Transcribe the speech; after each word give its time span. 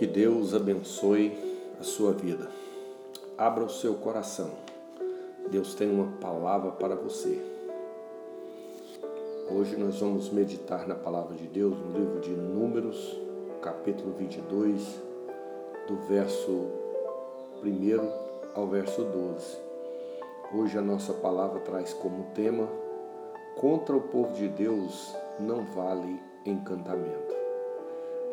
Que 0.00 0.06
Deus 0.06 0.54
abençoe 0.54 1.30
a 1.78 1.82
sua 1.82 2.12
vida. 2.12 2.48
Abra 3.36 3.64
o 3.64 3.68
seu 3.68 3.92
coração. 3.96 4.50
Deus 5.50 5.74
tem 5.74 5.90
uma 5.90 6.16
palavra 6.18 6.70
para 6.70 6.94
você. 6.94 7.38
Hoje 9.50 9.76
nós 9.76 10.00
vamos 10.00 10.30
meditar 10.30 10.88
na 10.88 10.94
palavra 10.94 11.36
de 11.36 11.46
Deus 11.46 11.78
no 11.78 11.98
livro 11.98 12.18
de 12.18 12.30
Números, 12.30 13.14
capítulo 13.60 14.14
22, 14.14 14.80
do 15.86 15.96
verso 16.08 16.68
1 17.62 18.58
ao 18.58 18.66
verso 18.68 19.04
12. 19.04 19.58
Hoje 20.54 20.78
a 20.78 20.82
nossa 20.82 21.12
palavra 21.12 21.60
traz 21.60 21.92
como 21.92 22.32
tema: 22.32 22.66
Contra 23.60 23.94
o 23.94 24.00
povo 24.00 24.32
de 24.32 24.48
Deus 24.48 25.14
não 25.38 25.66
vale 25.66 26.18
encantamento. 26.46 27.29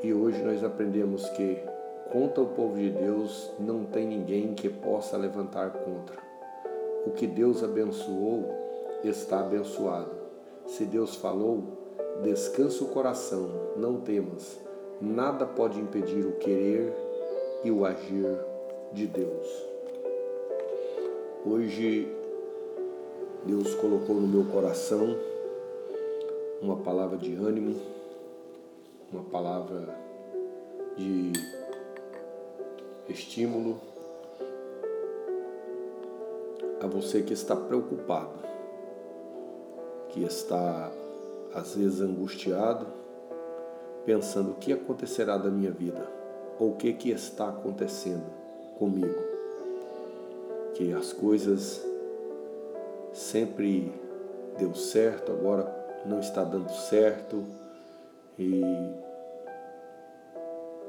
E 0.04 0.14
hoje 0.14 0.44
nós 0.44 0.64
aprendemos 0.64 1.28
que 1.30 1.58
contra 2.12 2.44
o 2.44 2.48
povo 2.48 2.78
de 2.78 2.92
Deus 2.92 3.50
não 3.60 3.84
tem 3.84 4.08
ninguém 4.08 4.54
que 4.54 4.70
possa 4.70 5.18
levantar 5.18 5.72
contra. 5.72 6.16
O 7.06 7.12
que 7.12 7.26
Deus 7.26 7.64
abençoou 7.64 8.46
está 9.04 9.40
abençoado. 9.40 10.12
Se 10.68 10.86
Deus 10.86 11.16
falou, 11.16 11.64
descansa 12.22 12.84
o 12.84 12.90
coração, 12.90 13.50
não 13.76 14.00
temas. 14.00 14.60
Nada 15.02 15.46
pode 15.46 15.80
impedir 15.80 16.26
o 16.26 16.34
querer 16.34 16.94
e 17.64 17.72
o 17.72 17.84
agir 17.84 18.38
de 18.94 19.08
Deus. 19.08 19.48
Hoje 21.44 22.08
Deus 23.46 23.74
colocou 23.76 24.16
no 24.16 24.28
meu 24.28 24.46
coração 24.52 25.18
uma 26.62 26.76
palavra 26.78 27.18
de 27.18 27.34
ânimo 27.34 27.97
uma 29.12 29.24
palavra 29.24 29.96
de 30.98 31.32
estímulo 33.08 33.80
a 36.82 36.88
você 36.88 37.22
que 37.22 37.34
está 37.34 37.56
preocupado, 37.56 38.38
que 40.10 40.24
está 40.24 40.92
às 41.54 41.76
vezes 41.76 42.02
angustiado, 42.02 42.86
pensando 44.06 44.52
o 44.52 44.56
que 44.56 44.74
acontecerá 44.74 45.38
da 45.38 45.50
minha 45.50 45.72
vida 45.72 46.06
ou 46.60 46.72
o 46.72 46.76
que 46.76 46.92
que 46.94 47.10
está 47.10 47.50
acontecendo 47.50 48.26
comigo. 48.78 49.26
Que 50.74 50.94
as 50.94 51.14
coisas 51.14 51.82
sempre 53.14 53.92
deu 54.58 54.76
certo, 54.76 55.32
agora 55.32 55.66
não 56.06 56.20
está 56.20 56.44
dando 56.44 56.72
certo 56.72 57.44
e 58.40 58.62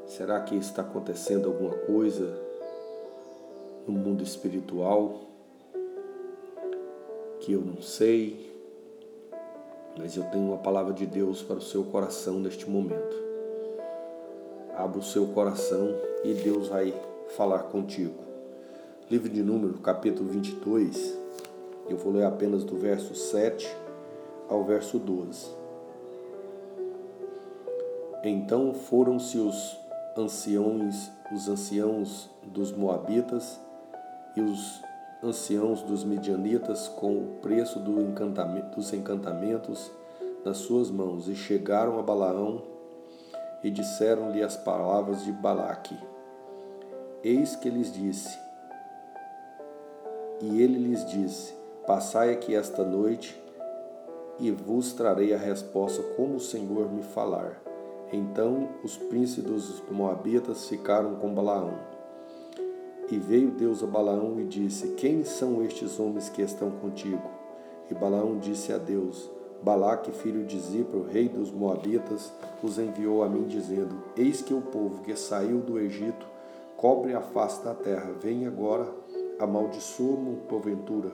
será 0.07 0.41
que 0.41 0.55
está 0.57 0.83
acontecendo 0.83 1.49
alguma 1.49 1.75
coisa 1.75 2.39
no 3.87 3.95
mundo 3.95 4.23
espiritual 4.23 5.21
que 7.41 7.53
eu 7.53 7.61
não 7.61 7.81
sei? 7.81 8.53
Mas 9.97 10.17
eu 10.17 10.25
tenho 10.25 10.45
uma 10.45 10.59
palavra 10.59 10.93
de 10.93 11.07
Deus 11.07 11.43
para 11.43 11.57
o 11.57 11.63
seu 11.63 11.85
coração 11.85 12.39
neste 12.39 12.69
momento. 12.69 13.17
Abra 14.77 14.99
o 14.99 15.03
seu 15.03 15.27
coração 15.29 15.95
e 16.23 16.35
Deus 16.35 16.69
vai 16.69 16.95
falar 17.37 17.65
contigo. 17.65 18.15
Livro 19.11 19.29
de 19.29 19.43
Números, 19.43 19.81
capítulo 19.81 20.29
22, 20.29 21.19
eu 21.89 21.97
vou 21.97 22.13
ler 22.13 22.25
apenas 22.25 22.63
do 22.63 22.77
verso 22.77 23.15
7 23.15 23.67
ao 24.49 24.63
verso 24.65 24.99
12. 24.99 25.58
Então 28.23 28.75
foram-se 28.75 29.39
os 29.39 29.79
anciões, 30.17 31.11
os 31.33 31.49
anciãos 31.49 32.29
dos 32.43 32.73
moabitas 32.73 33.61
e 34.37 34.41
os 34.41 34.83
anciãos 35.23 35.83
dos 35.83 36.05
midianitas 36.05 36.89
com 36.89 37.17
o 37.17 37.39
preço 37.41 37.79
do 37.79 38.01
encantamento, 38.01 38.77
dos 38.77 38.93
encantamentos 38.93 39.91
nas 40.45 40.59
suas 40.59 40.91
mãos 40.91 41.29
e 41.29 41.35
chegaram 41.35 41.99
a 41.99 42.03
Balaão 42.03 42.63
e 43.63 43.71
disseram-lhe 43.71 44.43
as 44.43 44.57
palavras 44.57 45.25
de 45.25 45.33
Balaque. 45.33 45.97
Eis 47.23 47.57
que 47.57 47.69
lhes 47.69 47.93
disse, 47.93 48.39
e 50.41 50.63
ele 50.63 50.79
lhes 50.79 51.05
disse: 51.07 51.53
Passai 51.87 52.33
aqui 52.33 52.55
esta 52.55 52.85
noite 52.85 53.41
e 54.39 54.51
vos 54.53 54.93
trarei 54.93 55.35
a 55.35 55.39
resposta 55.39 56.03
como 56.15 56.37
o 56.37 56.41
Senhor 56.41 56.91
me 56.93 57.03
falar. 57.03 57.68
Então 58.13 58.69
os 58.83 58.97
príncipes 58.97 59.45
dos 59.45 59.83
Moabitas 59.91 60.69
ficaram 60.69 61.17
com 61.17 61.35
Balaão. 61.35 61.75
E 63.11 63.19
veio 63.19 63.51
Deus 63.51 63.83
a 63.83 63.87
Balaão 63.87 64.39
e 64.41 64.45
disse: 64.45 64.89
Quem 64.95 65.25
são 65.25 65.63
estes 65.63 65.99
homens 65.99 66.29
que 66.29 66.43
estão 66.43 66.71
contigo? 66.71 67.31
E 67.91 67.95
Balaão 67.95 68.39
disse 68.39 68.73
a 68.73 68.79
Deus: 68.79 69.31
Balaque, 69.63 70.13
filho 70.13 70.45
de 70.45 70.59
Zipro, 70.59 71.07
rei 71.11 71.29
dos 71.29 71.51
Moabitas, 71.51 72.33
os 72.63 72.79
enviou 72.79 73.23
a 73.23 73.29
mim, 73.29 73.47
dizendo: 73.47 73.97
Eis 74.17 74.41
que 74.41 74.55
o 74.55 74.61
povo 74.61 75.03
que 75.03 75.17
saiu 75.17 75.59
do 75.61 75.79
Egito 75.79 76.27
cobre 76.77 77.13
a 77.13 77.21
face 77.21 77.65
da 77.65 77.75
terra. 77.75 78.13
Vem 78.21 78.47
agora, 78.47 78.89
amaldiçoa-mo 79.39 80.37
porventura, 80.49 81.11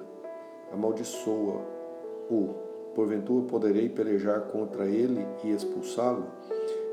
amaldiçoa-o. 0.72 2.65
Porventura 2.94 3.47
poderei 3.47 3.88
pelejar 3.88 4.43
contra 4.43 4.87
ele 4.87 5.26
e 5.43 5.50
expulsá-lo? 5.50 6.26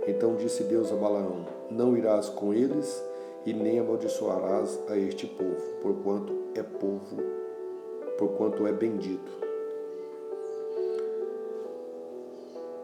Então 0.08 0.36
disse 0.36 0.64
Deus 0.64 0.92
a 0.92 0.96
Balaão: 0.96 1.46
Não 1.70 1.96
irás 1.96 2.30
com 2.30 2.54
eles 2.54 3.04
e 3.46 3.54
nem 3.54 3.80
amaldiçoarás 3.80 4.80
a 4.90 4.98
este 4.98 5.28
povo, 5.28 5.62
porquanto 5.82 6.34
é 6.56 6.64
povo, 6.64 7.18
porquanto 8.18 8.66
é 8.66 8.72
bendito. 8.72 9.32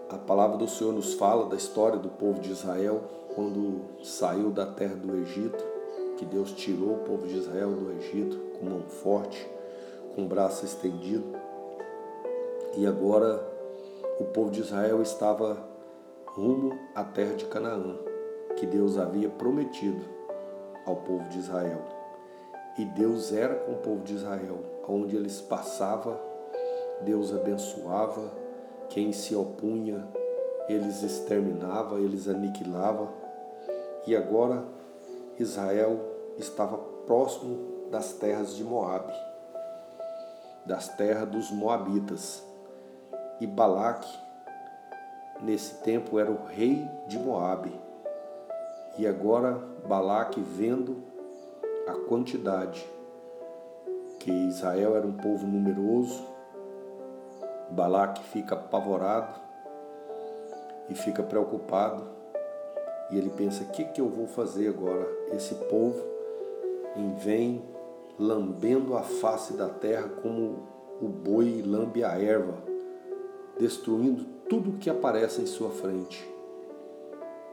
A 0.10 0.18
palavra 0.18 0.58
do 0.58 0.68
Senhor 0.68 0.94
nos 0.94 1.16
fala 1.16 1.48
da 1.48 1.56
história 1.56 1.98
do 1.98 2.10
povo 2.10 2.40
de 2.40 2.52
Israel 2.52 3.02
quando 3.36 3.82
saiu 4.04 4.50
da 4.52 4.66
terra 4.66 4.96
do 4.96 5.16
Egito, 5.18 5.64
que 6.18 6.26
Deus 6.26 6.52
tirou 6.54 6.94
o 6.94 7.00
povo 7.00 7.28
de 7.28 7.38
Israel 7.38 7.72
do 7.72 7.92
Egito 7.92 8.38
com 8.58 8.66
mão 8.66 8.82
forte, 8.84 9.48
com 10.16 10.28
braço 10.28 10.66
estendido. 10.66 11.26
E 12.76 12.88
agora 12.88 13.46
o 14.20 14.26
povo 14.26 14.50
de 14.50 14.62
Israel 14.62 15.02
estava 15.02 15.58
rumo 16.38 16.78
à 16.94 17.04
terra 17.04 17.34
de 17.34 17.46
Canaã, 17.46 17.98
que 18.56 18.68
Deus 18.68 18.96
havia 18.96 19.28
prometido 19.28 20.06
ao 20.86 20.98
povo 20.98 21.28
de 21.30 21.40
Israel. 21.40 21.82
E 22.78 22.86
Deus 22.86 23.34
era 23.34 23.56
com 23.56 23.72
o 23.72 23.78
povo 23.78 24.04
de 24.04 24.14
Israel, 24.14 24.60
onde 24.88 25.16
eles 25.16 25.42
passavam, 25.42 26.16
Deus 27.02 27.34
abençoava, 27.34 28.32
quem 28.88 29.12
se 29.12 29.36
opunha, 29.36 30.08
eles 30.70 31.02
exterminava, 31.02 32.00
eles 32.00 32.28
aniquilava. 32.28 33.10
E 34.06 34.16
agora 34.16 34.64
Israel 35.40 36.00
estava 36.38 36.78
próximo 37.08 37.90
das 37.90 38.14
terras 38.14 38.56
de 38.56 38.64
Moabe, 38.64 39.14
das 40.68 40.88
terras 40.90 41.28
dos 41.28 41.50
moabitas. 41.50 42.46
E 43.42 43.48
Balaque 43.48 44.27
nesse 45.42 45.76
tempo 45.76 46.20
era 46.20 46.32
o 46.32 46.46
rei 46.46 46.88
de 47.08 47.18
Moabe. 47.18 47.72
E 48.98 49.06
agora 49.06 49.62
Balaque 49.88 50.42
vendo 50.42 51.04
a 51.88 51.94
quantidade 52.08 52.86
que 54.20 54.32
Israel 54.32 54.96
era 54.96 55.08
um 55.08 55.14
povo 55.14 55.46
numeroso, 55.46 56.26
Balaque 57.70 58.24
fica 58.24 58.56
apavorado 58.56 59.40
e 60.90 60.96
fica 60.96 61.22
preocupado. 61.22 62.04
E 63.12 63.18
ele 63.18 63.30
pensa: 63.30 63.64
o 63.64 63.68
que, 63.68 63.86
que 63.86 64.02
eu 64.02 64.10
vou 64.10 64.28
fazer 64.28 64.70
agora? 64.70 65.08
Esse 65.32 65.56
povo 65.56 66.18
vem 67.20 67.64
lambendo 68.20 68.96
a 68.98 69.02
face 69.02 69.54
da 69.54 69.70
terra 69.70 70.10
como 70.22 70.68
o 71.00 71.08
boi 71.08 71.62
lambe 71.64 72.04
a 72.04 72.20
erva, 72.20 72.56
destruindo 73.60 74.26
tudo 74.50 74.78
que 74.78 74.90
aparece 74.90 75.42
em 75.42 75.46
sua 75.46 75.70
frente. 75.70 76.28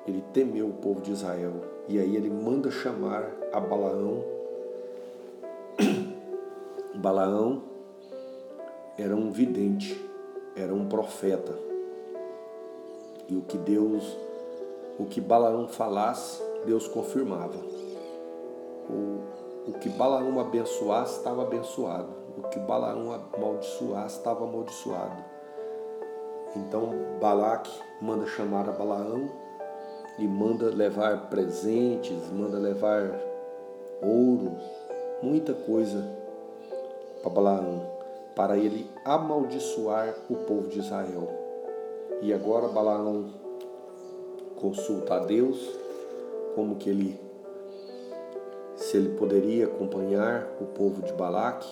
Ele 0.06 0.22
temeu 0.32 0.68
o 0.68 0.74
povo 0.74 1.00
de 1.00 1.12
Israel 1.12 1.54
e 1.88 1.98
aí 1.98 2.16
ele 2.16 2.30
manda 2.30 2.70
chamar 2.70 3.30
a 3.52 3.60
Balaão. 3.60 4.22
Balaão 6.94 7.62
era 8.96 9.14
um 9.16 9.30
vidente, 9.30 10.00
era 10.54 10.72
um 10.72 10.86
profeta. 10.86 11.58
E 13.28 13.34
o 13.34 13.40
que 13.42 13.56
Deus, 13.56 14.16
o 14.98 15.06
que 15.06 15.20
Balaão 15.20 15.66
falasse, 15.66 16.42
Deus 16.66 16.86
confirmava. 16.86 17.58
O, 18.88 19.70
o 19.70 19.72
que 19.80 19.88
Balaão 19.88 20.38
abençoasse 20.38 21.18
estava 21.18 21.42
abençoado. 21.42 22.08
O 22.36 22.42
que 22.48 22.58
Balaão 22.58 23.12
amaldiçoasse 23.12 24.18
estava 24.18 24.44
amaldiçoado. 24.44 25.33
Então 26.56 27.18
Balaque 27.20 27.72
manda 28.00 28.26
chamar 28.26 28.68
a 28.68 28.72
Balaão 28.72 29.28
e 30.18 30.26
manda 30.26 30.66
levar 30.66 31.28
presentes, 31.28 32.30
manda 32.32 32.58
levar 32.58 33.18
ouro, 34.00 34.56
muita 35.22 35.52
coisa 35.52 36.04
para 37.22 37.30
Balaão, 37.30 37.82
para 38.36 38.56
ele 38.56 38.88
amaldiçoar 39.04 40.14
o 40.30 40.36
povo 40.36 40.68
de 40.68 40.78
Israel. 40.78 41.28
E 42.22 42.32
agora 42.32 42.68
Balaão 42.68 43.30
consulta 44.60 45.14
a 45.14 45.18
Deus 45.20 45.58
como 46.54 46.76
que 46.76 46.88
ele 46.88 47.20
se 48.76 48.96
ele 48.96 49.16
poderia 49.16 49.66
acompanhar 49.66 50.46
o 50.60 50.66
povo 50.66 51.02
de 51.02 51.12
Balaque. 51.12 51.68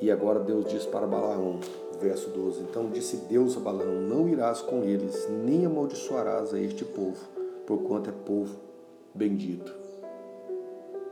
E 0.00 0.10
agora 0.10 0.40
Deus 0.40 0.64
diz 0.64 0.86
para 0.86 1.06
Balaão, 1.06 1.60
verso 2.00 2.30
12: 2.30 2.62
Então 2.62 2.88
disse 2.88 3.16
Deus 3.28 3.54
a 3.56 3.60
Balaão: 3.60 4.00
Não 4.00 4.26
irás 4.26 4.62
com 4.62 4.82
eles, 4.82 5.28
nem 5.28 5.66
amaldiçoarás 5.66 6.54
a 6.54 6.58
este 6.58 6.86
povo, 6.86 7.22
porquanto 7.66 8.08
é 8.08 8.12
povo 8.24 8.56
bendito. 9.14 9.74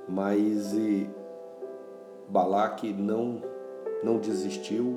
Mas 0.08 0.72
e 0.72 1.08
Balaque 2.28 2.90
não, 2.94 3.42
não 4.02 4.16
desistiu, 4.16 4.96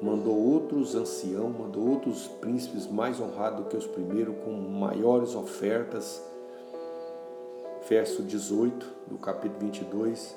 mandou 0.00 0.34
outros 0.34 0.94
anciãos, 0.94 1.54
mandou 1.54 1.86
outros 1.86 2.26
príncipes 2.26 2.86
mais 2.86 3.20
honrados 3.20 3.66
que 3.68 3.76
os 3.76 3.86
primeiros, 3.86 4.36
com 4.42 4.52
maiores 4.52 5.34
ofertas. 5.34 6.22
Verso 7.86 8.22
18 8.22 8.86
do 9.06 9.16
capítulo 9.18 9.60
22, 9.60 10.34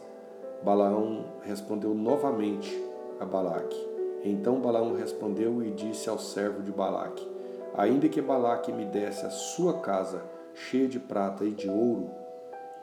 Balaão 0.64 1.26
respondeu 1.42 1.96
novamente 1.96 2.72
a 3.20 3.26
Balaque. 3.26 3.90
Então 4.24 4.62
Balaão 4.62 4.94
respondeu 4.94 5.64
e 5.64 5.72
disse 5.72 6.08
ao 6.08 6.20
servo 6.20 6.62
de 6.62 6.72
Balaque: 6.72 7.28
Ainda 7.76 8.08
que 8.08 8.22
Balaque 8.22 8.72
me 8.72 8.86
desse 8.86 9.26
a 9.26 9.32
sua 9.32 9.80
casa 9.80 10.24
cheia 10.54 10.88
de 10.88 11.00
prata 11.00 11.44
e 11.46 11.52
de 11.52 11.68
ouro, 11.68 12.10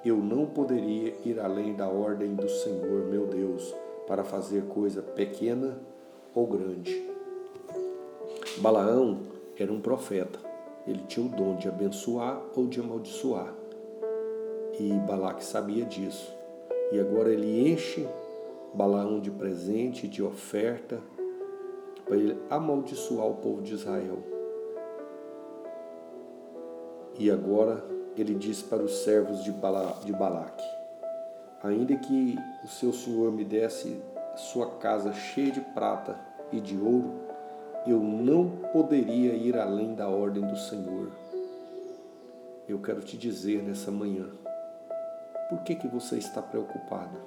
eu 0.05 0.17
não 0.17 0.47
poderia 0.47 1.15
ir 1.25 1.39
além 1.39 1.75
da 1.75 1.87
ordem 1.87 2.35
do 2.35 2.49
Senhor 2.49 3.07
meu 3.07 3.27
Deus 3.27 3.75
para 4.07 4.25
fazer 4.25 4.65
coisa 4.65 5.03
pequena 5.03 5.79
ou 6.35 6.47
grande. 6.47 7.09
Balaão 8.59 9.21
era 9.57 9.73
um 9.73 9.81
profeta. 9.81 10.39
Ele 10.87 11.05
tinha 11.07 11.27
o 11.27 11.29
dom 11.29 11.57
de 11.57 11.69
abençoar 11.69 12.41
ou 12.57 12.67
de 12.67 12.81
amaldiçoar. 12.81 13.53
E 14.81 14.93
Balaque 15.07 15.45
sabia 15.45 15.85
disso. 15.85 16.38
E 16.91 16.99
agora 16.99 17.31
ele 17.31 17.71
enche 17.71 18.07
Balaão 18.73 19.21
de 19.21 19.31
presente, 19.31 20.07
de 20.07 20.23
oferta, 20.23 21.01
para 22.05 22.17
ele 22.17 22.39
amaldiçoar 22.49 23.27
o 23.27 23.35
povo 23.35 23.63
de 23.63 23.75
Israel. 23.75 24.19
E 27.19 27.31
agora 27.31 27.85
ele 28.17 28.35
diz 28.35 28.63
para 28.63 28.83
os 28.83 29.03
servos 29.03 29.43
de, 29.45 29.51
Bala, 29.51 29.99
de 30.05 30.13
Balaque: 30.13 30.65
Ainda 31.63 31.97
que 31.97 32.37
o 32.65 32.69
seu 32.69 32.93
senhor 32.93 33.33
me 33.33 33.45
desse 33.45 34.01
sua 34.37 34.71
casa 34.77 35.13
cheia 35.13 35.51
de 35.51 35.61
prata 35.61 36.19
e 36.53 36.61
de 36.61 36.77
ouro, 36.79 37.13
eu 37.87 37.99
não 37.99 38.49
poderia 38.73 39.33
ir 39.33 39.57
além 39.57 39.95
da 39.95 40.09
ordem 40.09 40.47
do 40.47 40.57
Senhor. 40.57 41.11
Eu 42.69 42.79
quero 42.79 43.01
te 43.01 43.17
dizer 43.17 43.63
nessa 43.63 43.91
manhã, 43.91 44.27
por 45.49 45.61
que, 45.61 45.75
que 45.75 45.89
você 45.89 46.19
está 46.19 46.43
preocupada? 46.43 47.19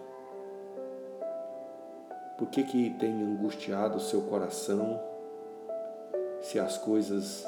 Por 2.38 2.48
que, 2.50 2.64
que 2.64 2.90
tem 3.00 3.22
angustiado 3.24 3.98
o 3.98 4.00
seu 4.00 4.22
coração? 4.22 5.00
Se 6.40 6.60
as 6.60 6.78
coisas 6.78 7.46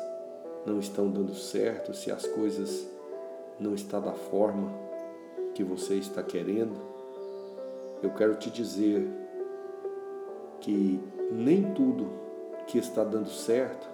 não 0.65 0.79
estão 0.79 1.09
dando 1.09 1.35
certo, 1.35 1.93
se 1.93 2.11
as 2.11 2.25
coisas 2.25 2.87
não 3.59 3.73
estão 3.75 4.01
da 4.01 4.13
forma 4.13 4.71
que 5.53 5.63
você 5.63 5.95
está 5.95 6.23
querendo, 6.23 6.79
eu 8.01 8.11
quero 8.11 8.35
te 8.35 8.49
dizer 8.49 9.07
que 10.59 10.99
nem 11.31 11.73
tudo 11.73 12.09
que 12.67 12.77
está 12.77 13.03
dando 13.03 13.29
certo 13.29 13.87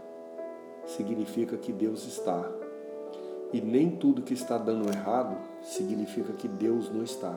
significa 0.86 1.58
que 1.58 1.72
Deus 1.72 2.06
está. 2.06 2.50
E 3.52 3.60
nem 3.60 3.92
tudo 3.92 4.22
que 4.22 4.34
está 4.34 4.58
dando 4.58 4.90
errado 4.90 5.49
significa 5.64 6.34
que 6.34 6.48
Deus 6.48 6.92
não 6.92 7.04
está. 7.04 7.36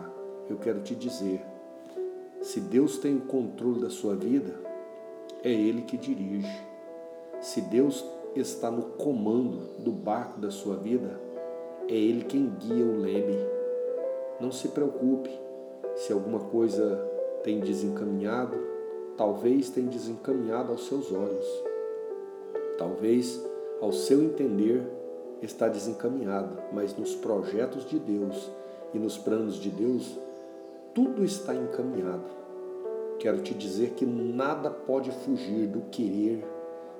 Eu 0.48 0.56
quero 0.56 0.80
te 0.80 0.94
dizer, 0.94 1.44
se 2.40 2.60
Deus 2.60 2.98
tem 2.98 3.16
o 3.16 3.22
controle 3.22 3.80
da 3.80 3.90
sua 3.90 4.14
vida, 4.14 4.54
é 5.42 5.50
Ele 5.50 5.82
que 5.82 5.96
dirige. 5.96 6.60
Se 7.40 7.60
Deus 7.60 8.04
está 8.34 8.70
no 8.70 8.82
comando 8.82 9.82
do 9.82 9.92
barco 9.92 10.40
da 10.40 10.50
sua 10.50 10.76
vida, 10.76 11.20
é 11.88 11.94
Ele 11.94 12.24
quem 12.24 12.48
guia 12.58 12.84
o 12.84 12.98
leme. 12.98 13.38
Não 14.40 14.50
se 14.50 14.68
preocupe 14.68 15.30
se 15.96 16.12
alguma 16.12 16.40
coisa 16.40 16.96
tem 17.42 17.60
desencaminhado, 17.60 18.56
talvez 19.16 19.70
tenha 19.70 19.88
desencaminhado 19.88 20.72
aos 20.72 20.86
seus 20.86 21.12
olhos. 21.12 21.46
Talvez, 22.78 23.44
ao 23.80 23.92
seu 23.92 24.22
entender, 24.22 24.82
está 25.42 25.68
desencaminhado, 25.68 26.56
mas 26.72 26.96
nos 26.96 27.14
projetos 27.14 27.84
de 27.84 27.98
Deus 27.98 28.50
e 28.94 28.98
nos 28.98 29.18
planos 29.18 29.56
de 29.56 29.70
Deus, 29.70 30.18
tudo 30.94 31.24
está 31.24 31.54
encaminhado. 31.54 32.24
Quero 33.18 33.42
te 33.42 33.52
dizer 33.52 33.90
que 33.90 34.06
nada 34.06 34.70
pode 34.70 35.10
fugir 35.10 35.66
do 35.66 35.82
querer 35.90 36.44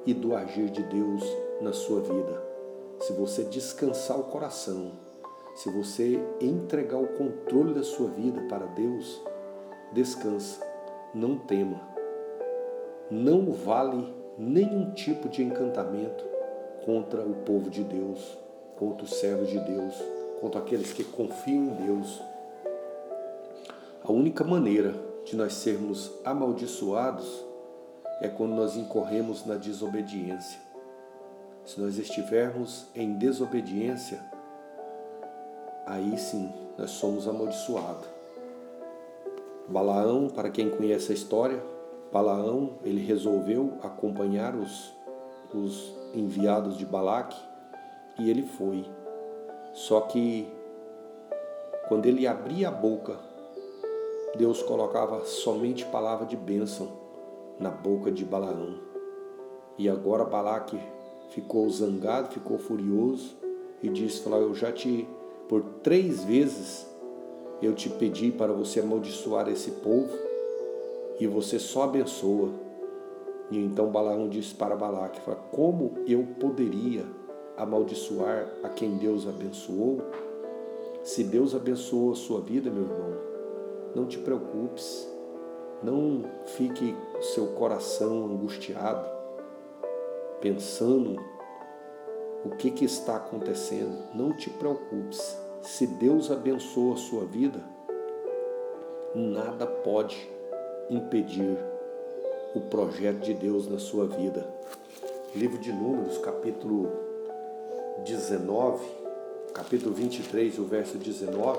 e 0.04 0.12
do 0.12 0.34
agir 0.34 0.70
de 0.70 0.82
Deus 0.82 1.22
na 1.60 1.72
sua 1.72 2.00
vida. 2.00 2.42
Se 3.00 3.12
você 3.12 3.44
descansar 3.44 4.18
o 4.18 4.24
coração, 4.24 4.92
se 5.54 5.70
você 5.70 6.20
entregar 6.40 6.98
o 6.98 7.08
controle 7.08 7.74
da 7.74 7.82
sua 7.82 8.08
vida 8.08 8.40
para 8.48 8.66
Deus, 8.66 9.22
descansa, 9.92 10.64
não 11.14 11.36
tema. 11.36 11.80
Não 13.10 13.52
vale 13.52 14.12
nenhum 14.38 14.92
tipo 14.94 15.28
de 15.28 15.42
encantamento 15.42 16.31
contra 16.84 17.22
o 17.22 17.34
povo 17.44 17.70
de 17.70 17.82
Deus, 17.82 18.36
contra 18.76 19.04
os 19.04 19.14
servos 19.14 19.48
de 19.48 19.58
Deus, 19.58 19.94
contra 20.40 20.60
aqueles 20.60 20.92
que 20.92 21.04
confiam 21.04 21.64
em 21.64 21.86
Deus. 21.86 22.20
A 24.04 24.10
única 24.10 24.42
maneira 24.42 24.94
de 25.24 25.36
nós 25.36 25.54
sermos 25.54 26.10
amaldiçoados 26.24 27.44
é 28.20 28.28
quando 28.28 28.54
nós 28.54 28.76
incorremos 28.76 29.46
na 29.46 29.54
desobediência. 29.54 30.60
Se 31.64 31.80
nós 31.80 31.96
estivermos 31.96 32.86
em 32.94 33.14
desobediência, 33.14 34.20
aí 35.86 36.18
sim 36.18 36.52
nós 36.76 36.90
somos 36.90 37.28
amaldiçoados. 37.28 38.06
Balaão, 39.68 40.28
para 40.28 40.50
quem 40.50 40.68
conhece 40.68 41.12
a 41.12 41.14
história, 41.14 41.62
Balaão 42.12 42.72
ele 42.84 43.04
resolveu 43.04 43.74
acompanhar 43.82 44.54
os, 44.54 44.92
os 45.54 46.01
enviados 46.14 46.76
de 46.76 46.84
Balaque 46.84 47.38
e 48.18 48.30
ele 48.30 48.42
foi. 48.42 48.84
Só 49.72 50.02
que 50.02 50.46
quando 51.88 52.06
ele 52.06 52.26
abria 52.26 52.68
a 52.68 52.72
boca, 52.72 53.16
Deus 54.36 54.62
colocava 54.62 55.24
somente 55.24 55.84
palavra 55.86 56.26
de 56.26 56.36
bênção 56.36 56.88
na 57.58 57.70
boca 57.70 58.10
de 58.10 58.24
Balaão. 58.24 58.78
E 59.78 59.88
agora 59.88 60.24
Balaque 60.24 60.78
ficou 61.30 61.68
zangado, 61.70 62.28
ficou 62.28 62.58
furioso 62.58 63.36
e 63.82 63.88
disse: 63.88 64.26
Eu 64.26 64.54
já 64.54 64.70
te 64.72 65.08
por 65.48 65.62
três 65.82 66.24
vezes 66.24 66.86
eu 67.60 67.74
te 67.74 67.88
pedi 67.88 68.32
para 68.32 68.52
você 68.52 68.80
amaldiçoar 68.80 69.48
esse 69.48 69.70
povo 69.70 70.10
e 71.20 71.26
você 71.26 71.58
só 71.58 71.84
abençoa. 71.84 72.50
E 73.52 73.58
então 73.58 73.90
Balaão 73.90 74.30
disse 74.30 74.54
para 74.54 74.74
Balaque: 74.74 75.20
Como 75.50 75.92
eu 76.06 76.26
poderia 76.40 77.04
amaldiçoar 77.54 78.48
a 78.62 78.70
quem 78.70 78.96
Deus 78.96 79.28
abençoou? 79.28 80.00
Se 81.02 81.22
Deus 81.22 81.54
abençoou 81.54 82.12
a 82.12 82.14
sua 82.14 82.40
vida, 82.40 82.70
meu 82.70 82.84
irmão, 82.84 83.12
não 83.94 84.06
te 84.06 84.18
preocupes, 84.18 85.06
não 85.82 86.24
fique 86.46 86.96
seu 87.20 87.48
coração 87.48 88.24
angustiado, 88.24 89.06
pensando 90.40 91.20
o 92.46 92.56
que, 92.56 92.70
que 92.70 92.86
está 92.86 93.16
acontecendo. 93.16 94.14
Não 94.14 94.34
te 94.34 94.48
preocupes. 94.48 95.38
Se 95.60 95.86
Deus 95.86 96.30
abençoa 96.30 96.94
a 96.94 96.96
sua 96.96 97.26
vida, 97.26 97.62
nada 99.14 99.66
pode 99.66 100.30
impedir 100.88 101.71
o 102.54 102.60
projeto 102.60 103.20
de 103.20 103.32
Deus 103.32 103.68
na 103.68 103.78
sua 103.78 104.06
vida. 104.06 104.46
Livro 105.34 105.58
de 105.58 105.72
Números, 105.72 106.18
capítulo 106.18 106.90
19, 108.04 108.84
capítulo 109.54 109.94
23, 109.94 110.58
o 110.58 110.64
verso 110.64 110.98
19, 110.98 111.58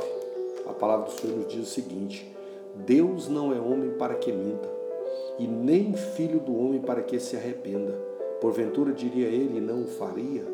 a 0.68 0.74
palavra 0.74 1.08
do 1.08 1.20
Senhor 1.20 1.38
nos 1.38 1.48
diz 1.48 1.68
o 1.68 1.72
seguinte: 1.72 2.32
Deus 2.76 3.28
não 3.28 3.52
é 3.52 3.60
homem 3.60 3.92
para 3.98 4.16
que 4.16 4.32
minta, 4.32 4.70
e 5.40 5.48
nem 5.48 5.94
filho 5.94 6.40
do 6.40 6.56
homem 6.56 6.80
para 6.80 7.02
que 7.02 7.20
se 7.20 7.36
arrependa. 7.36 7.94
Porventura 8.40 8.94
diria 8.94 9.28
ele, 9.28 9.60
não 9.60 9.84
o 9.84 9.88
faria, 9.88 10.46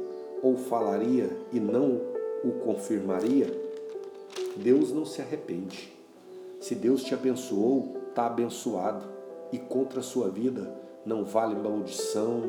ou 0.41 0.55
falaria 0.55 1.29
e 1.51 1.60
não 1.60 2.00
o 2.43 2.51
confirmaria, 2.63 3.48
Deus 4.55 4.91
não 4.91 5.05
se 5.05 5.22
arrepende. 5.22 5.93
Se 6.60 6.75
Deus 6.75 7.03
te 7.03 7.13
abençoou, 7.13 7.98
está 8.10 8.27
abençoado. 8.27 9.19
E 9.51 9.58
contra 9.58 10.00
a 10.00 10.03
sua 10.03 10.29
vida 10.29 10.74
não 11.06 11.24
vale 11.24 11.56
maldição, 11.56 12.44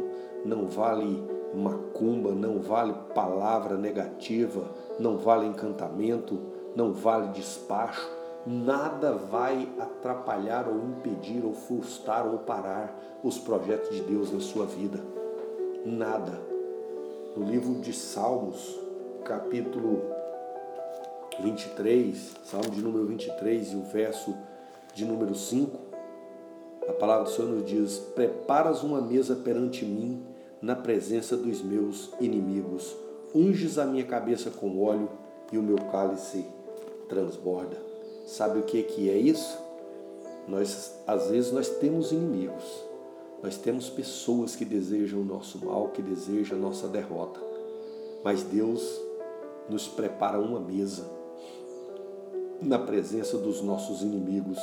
não 0.45 0.66
vale 0.66 1.23
macumba, 1.54 2.33
não 2.33 2.59
vale 2.61 2.95
palavra 3.14 3.76
negativa, 3.76 4.64
não 4.99 5.16
vale 5.16 5.47
encantamento, 5.47 6.38
não 6.76 6.92
vale 6.92 7.28
despacho. 7.28 8.09
Nada 8.47 9.12
vai 9.12 9.69
atrapalhar 9.78 10.66
ou 10.69 10.76
impedir 10.76 11.45
ou 11.45 11.52
frustrar 11.52 12.26
ou 12.26 12.38
parar 12.38 13.21
os 13.23 13.38
projetos 13.38 13.95
de 13.95 14.02
Deus 14.02 14.33
na 14.33 14.40
sua 14.40 14.64
vida. 14.64 14.99
Nada. 15.85 16.40
No 17.37 17.45
livro 17.45 17.75
de 17.80 17.92
Salmos, 17.92 18.78
capítulo 19.25 20.02
23, 21.40 22.37
Salmo 22.45 22.71
de 22.71 22.83
número 22.83 23.07
23 23.07 23.73
e 23.73 23.76
o 23.76 23.83
verso 23.83 24.35
de 24.95 25.04
número 25.04 25.35
5, 25.35 25.89
a 26.90 26.92
palavra 26.92 27.25
do 27.25 27.30
Senhor 27.30 27.49
nos 27.49 27.64
diz: 27.64 27.99
Preparas 28.14 28.82
uma 28.82 29.00
mesa 29.00 29.37
perante 29.37 29.85
mim 29.85 30.23
na 30.61 30.75
presença 30.75 31.37
dos 31.37 31.62
meus 31.62 32.11
inimigos, 32.20 32.97
unges 33.35 33.78
a 33.78 33.87
minha 33.87 34.04
cabeça 34.04 34.50
com 34.50 34.82
óleo 34.82 35.09
e 35.52 35.56
o 35.56 35.62
meu 35.62 35.78
cálice 35.90 36.44
transborda. 37.09 37.76
Sabe 38.26 38.59
o 38.59 38.62
que 38.62 38.82
que 38.82 39.09
é 39.09 39.16
isso? 39.16 39.56
Nós 40.49 41.00
às 41.06 41.30
vezes 41.30 41.52
nós 41.52 41.68
temos 41.68 42.12
inimigos. 42.12 42.90
Nós 43.42 43.56
temos 43.56 43.88
pessoas 43.88 44.54
que 44.54 44.66
desejam 44.66 45.20
o 45.20 45.25
nosso 45.25 45.64
mal, 45.64 45.88
que 45.88 46.02
desejam 46.02 46.59
a 46.59 46.61
nossa 46.61 46.87
derrota. 46.88 47.40
Mas 48.23 48.42
Deus 48.42 49.00
nos 49.68 49.88
prepara 49.88 50.38
uma 50.38 50.61
mesa 50.61 51.09
na 52.61 52.78
presença 52.78 53.38
dos 53.38 53.62
nossos 53.62 54.02
inimigos. 54.02 54.59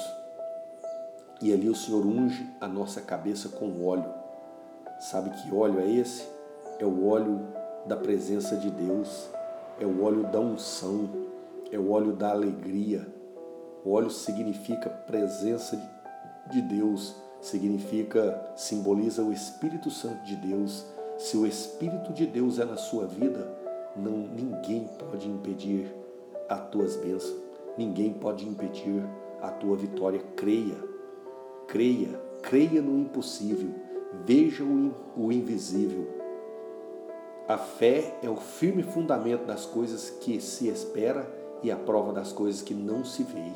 E 1.41 1.53
ali 1.53 1.69
o 1.69 1.75
Senhor 1.75 2.05
unge 2.05 2.49
a 2.59 2.67
nossa 2.67 3.01
cabeça 3.01 3.49
com 3.49 3.85
óleo. 3.85 4.11
Sabe 4.99 5.29
que 5.29 5.53
óleo 5.53 5.79
é 5.79 5.89
esse? 5.89 6.27
É 6.79 6.85
o 6.85 7.07
óleo 7.07 7.39
da 7.85 7.95
presença 7.95 8.55
de 8.55 8.69
Deus, 8.69 9.29
é 9.79 9.85
o 9.85 10.03
óleo 10.03 10.23
da 10.23 10.39
unção, 10.39 11.09
é 11.71 11.77
o 11.77 11.91
óleo 11.91 12.13
da 12.13 12.31
alegria. 12.31 13.07
O 13.85 13.91
óleo 13.91 14.09
significa 14.09 14.89
presença 14.89 15.79
de 16.51 16.61
Deus, 16.61 17.15
significa, 17.39 18.51
simboliza 18.55 19.21
o 19.21 19.31
Espírito 19.31 19.91
Santo 19.91 20.23
de 20.25 20.35
Deus. 20.35 20.85
Se 21.17 21.37
o 21.37 21.45
Espírito 21.45 22.11
de 22.13 22.25
Deus 22.25 22.59
é 22.59 22.65
na 22.65 22.77
sua 22.77 23.05
vida, 23.05 23.47
não, 23.95 24.11
ninguém 24.11 24.89
pode 24.99 25.27
impedir 25.27 25.93
as 26.49 26.69
tuas 26.69 26.95
bênçãos. 26.95 27.35
Ninguém 27.77 28.13
pode 28.13 28.47
impedir 28.47 29.03
a 29.41 29.49
tua 29.49 29.77
vitória. 29.77 30.19
Creia, 30.35 30.75
creia, 31.67 32.19
creia 32.41 32.81
no 32.81 32.97
impossível. 32.97 33.69
Veja 34.25 34.63
o 34.63 35.31
invisível. 35.31 36.07
A 37.47 37.57
fé 37.57 38.17
é 38.23 38.29
o 38.29 38.35
firme 38.35 38.83
fundamento 38.83 39.45
das 39.45 39.65
coisas 39.65 40.09
que 40.09 40.41
se 40.41 40.67
espera 40.67 41.29
e 41.61 41.71
a 41.71 41.75
prova 41.75 42.11
das 42.11 42.31
coisas 42.31 42.61
que 42.61 42.73
não 42.73 43.05
se 43.05 43.23
vê. 43.23 43.51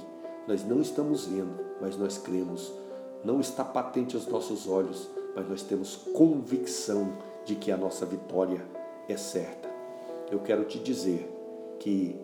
Nós 0.48 0.64
não 0.64 0.82
estamos 0.82 1.26
vendo, 1.26 1.60
mas 1.80 1.98
nós 1.98 2.18
cremos. 2.18 2.72
Não 3.24 3.40
está 3.40 3.64
patente 3.64 4.16
aos 4.16 4.28
nossos 4.28 4.68
olhos, 4.68 5.10
mas 5.36 5.48
nós 5.48 5.62
temos 5.64 5.96
convicção 5.96 7.14
de 7.46 7.56
que 7.56 7.72
a 7.72 7.78
nossa 7.78 8.06
vitória 8.06 8.64
é 9.08 9.18
certa. 9.18 9.70
Eu 10.30 10.40
quero 10.40 10.64
te 10.66 10.80
dizer 10.80 11.30
que 11.80 12.16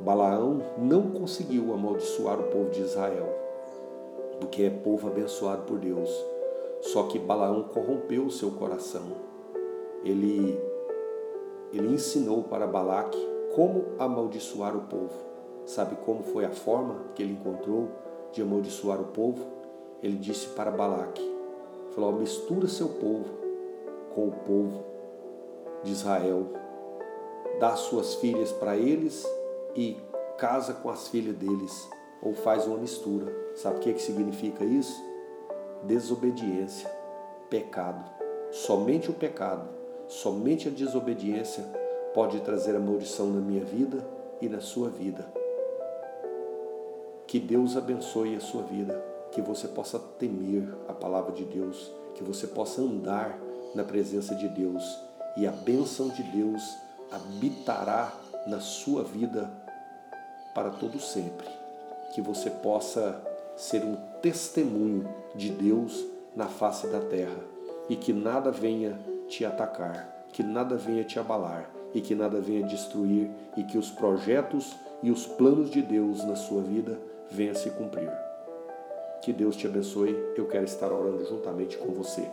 Balaão 0.00 0.62
não 0.78 1.10
conseguiu 1.10 1.72
amaldiçoar 1.72 2.38
o 2.38 2.44
povo 2.44 2.70
de 2.70 2.80
Israel, 2.82 3.43
porque 4.40 4.62
é 4.62 4.70
povo 4.70 5.08
abençoado 5.08 5.62
por 5.62 5.78
Deus. 5.78 6.10
Só 6.80 7.04
que 7.04 7.18
Balaão 7.18 7.64
corrompeu 7.64 8.26
o 8.26 8.30
seu 8.30 8.50
coração. 8.50 9.02
Ele, 10.04 10.58
ele 11.72 11.94
ensinou 11.94 12.42
para 12.42 12.66
Balaque 12.66 13.18
como 13.54 13.84
amaldiçoar 13.98 14.76
o 14.76 14.82
povo. 14.82 15.14
Sabe 15.64 15.96
como 16.04 16.22
foi 16.22 16.44
a 16.44 16.50
forma 16.50 16.96
que 17.14 17.22
ele 17.22 17.32
encontrou 17.32 17.88
de 18.32 18.42
amaldiçoar 18.42 19.00
o 19.00 19.06
povo? 19.06 19.46
Ele 20.02 20.16
disse 20.16 20.48
para 20.48 20.70
Balaque: 20.70 21.22
falou, 21.94 22.12
mistura 22.12 22.68
seu 22.68 22.88
povo 22.88 23.24
com 24.14 24.28
o 24.28 24.32
povo 24.32 24.84
de 25.82 25.92
Israel, 25.92 26.46
dá 27.58 27.76
suas 27.76 28.14
filhas 28.16 28.52
para 28.52 28.76
eles 28.76 29.26
e 29.74 29.96
casa 30.38 30.74
com 30.74 30.90
as 30.90 31.08
filhas 31.08 31.36
deles, 31.36 31.88
ou 32.22 32.34
faz 32.34 32.66
uma 32.66 32.78
mistura. 32.78 33.32
Sabe 33.54 33.76
o 33.76 33.80
que, 33.80 33.92
que 33.92 34.02
significa 34.02 34.64
isso? 34.64 35.02
Desobediência, 35.84 36.88
pecado. 37.48 38.04
Somente 38.50 39.10
o 39.10 39.14
pecado, 39.14 39.68
somente 40.08 40.68
a 40.68 40.70
desobediência 40.70 41.64
pode 42.14 42.40
trazer 42.40 42.76
a 42.76 42.80
maldição 42.80 43.26
na 43.26 43.40
minha 43.40 43.64
vida 43.64 44.06
e 44.40 44.48
na 44.48 44.60
sua 44.60 44.88
vida. 44.88 45.26
Que 47.26 47.40
Deus 47.40 47.76
abençoe 47.76 48.36
a 48.36 48.40
sua 48.40 48.62
vida, 48.62 49.02
que 49.32 49.42
você 49.42 49.66
possa 49.66 49.98
temer 49.98 50.68
a 50.88 50.92
palavra 50.92 51.32
de 51.32 51.44
Deus, 51.44 51.92
que 52.14 52.22
você 52.22 52.46
possa 52.46 52.80
andar 52.80 53.38
na 53.74 53.82
presença 53.82 54.34
de 54.36 54.48
Deus 54.48 54.84
e 55.36 55.46
a 55.46 55.50
bênção 55.50 56.08
de 56.08 56.22
Deus 56.22 56.62
habitará 57.10 58.12
na 58.46 58.60
sua 58.60 59.02
vida 59.02 59.50
para 60.54 60.70
todo 60.70 61.00
sempre. 61.00 61.63
Que 62.14 62.22
você 62.22 62.48
possa 62.48 63.20
ser 63.56 63.84
um 63.84 63.96
testemunho 64.22 65.08
de 65.34 65.50
Deus 65.50 66.06
na 66.34 66.46
face 66.46 66.86
da 66.86 67.00
terra 67.00 67.54
e 67.88 67.96
que 67.96 68.12
nada 68.12 68.50
venha 68.50 68.98
te 69.28 69.44
atacar, 69.44 70.26
que 70.32 70.42
nada 70.42 70.76
venha 70.76 71.04
te 71.04 71.18
abalar 71.18 71.70
e 71.92 72.00
que 72.00 72.14
nada 72.14 72.40
venha 72.40 72.66
destruir 72.66 73.30
e 73.56 73.62
que 73.64 73.78
os 73.78 73.90
projetos 73.90 74.76
e 75.02 75.10
os 75.10 75.26
planos 75.26 75.70
de 75.70 75.82
Deus 75.82 76.24
na 76.24 76.34
sua 76.34 76.62
vida 76.62 76.98
venham 77.30 77.54
se 77.54 77.70
cumprir. 77.70 78.10
Que 79.22 79.32
Deus 79.32 79.56
te 79.56 79.66
abençoe. 79.66 80.12
Eu 80.36 80.46
quero 80.46 80.64
estar 80.64 80.92
orando 80.92 81.24
juntamente 81.24 81.78
com 81.78 81.92
você. 81.92 82.28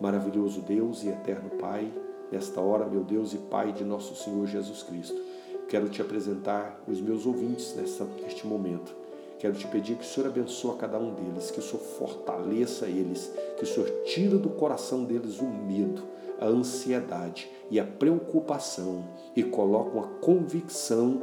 Maravilhoso 0.00 0.60
Deus 0.60 1.02
e 1.02 1.08
eterno 1.08 1.50
Pai, 1.50 1.90
nesta 2.30 2.60
hora, 2.60 2.84
meu 2.84 3.02
Deus 3.02 3.32
e 3.32 3.38
Pai 3.38 3.72
de 3.72 3.84
nosso 3.84 4.14
Senhor 4.14 4.46
Jesus 4.46 4.82
Cristo. 4.82 5.20
Quero 5.68 5.88
te 5.88 6.00
apresentar 6.00 6.78
os 6.86 7.00
meus 7.00 7.26
ouvintes 7.26 7.74
neste 7.74 8.46
momento. 8.46 9.05
Quero 9.38 9.54
te 9.54 9.66
pedir 9.66 9.96
que 9.96 10.04
o 10.04 10.06
Senhor 10.06 10.28
abençoe 10.28 10.76
cada 10.76 10.98
um 10.98 11.12
deles, 11.14 11.50
que 11.50 11.58
o 11.58 11.62
Senhor 11.62 11.82
fortaleça 11.82 12.86
eles, 12.86 13.32
que 13.56 13.64
o 13.64 13.66
Senhor 13.66 13.88
tire 14.04 14.38
do 14.38 14.48
coração 14.50 15.04
deles 15.04 15.40
o 15.40 15.46
medo, 15.46 16.02
a 16.40 16.46
ansiedade 16.46 17.50
e 17.70 17.78
a 17.78 17.84
preocupação 17.84 19.04
e 19.34 19.42
coloque 19.42 19.96
uma 19.96 20.08
convicção 20.20 21.20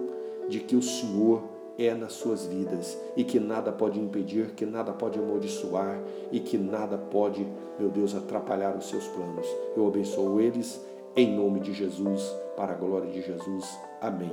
de 0.48 0.60
que 0.60 0.76
o 0.76 0.82
Senhor 0.82 1.44
é 1.78 1.94
nas 1.94 2.14
suas 2.14 2.46
vidas 2.46 2.98
e 3.18 3.24
que 3.24 3.40
nada 3.40 3.72
pode 3.72 4.00
impedir, 4.00 4.52
que 4.52 4.66
nada 4.66 4.94
pode 4.94 5.18
amaldiçoar 5.18 6.00
e 6.32 6.40
que 6.40 6.58
nada 6.58 6.98
pode, 6.98 7.48
meu 7.80 7.90
Deus, 7.90 8.14
atrapalhar 8.14 8.76
os 8.78 8.88
seus 8.88 9.08
planos. 9.08 9.48
Eu 9.76 9.88
abençoo 9.88 10.40
eles 10.40 10.80
em 11.16 11.36
nome 11.36 11.60
de 11.60 11.74
Jesus, 11.74 12.22
para 12.56 12.74
a 12.74 12.76
glória 12.76 13.10
de 13.10 13.22
Jesus. 13.22 13.78
Amém. 14.02 14.32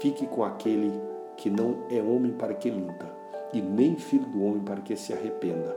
Fique 0.00 0.26
com 0.26 0.44
aquele 0.44 0.92
que 1.36 1.50
não 1.50 1.84
é 1.90 2.00
homem 2.00 2.32
para 2.32 2.54
que 2.54 2.70
minta, 2.70 3.06
e 3.52 3.60
nem 3.60 3.96
filho 3.96 4.26
do 4.26 4.42
homem 4.44 4.62
para 4.62 4.80
que 4.80 4.96
se 4.96 5.12
arrependa. 5.12 5.76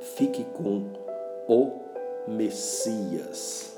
Fique 0.00 0.44
com 0.44 0.84
o 1.48 1.80
Messias. 2.28 3.75